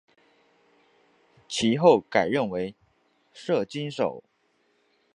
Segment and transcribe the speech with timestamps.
[1.47, 2.73] 其后改任为
[3.31, 4.23] 摄津守。